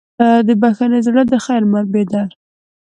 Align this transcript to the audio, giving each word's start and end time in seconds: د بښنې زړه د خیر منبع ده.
د 0.47 0.49
بښنې 0.61 0.99
زړه 1.07 1.21
د 1.31 1.33
خیر 1.45 1.63
منبع 1.71 2.03
ده. 2.11 2.23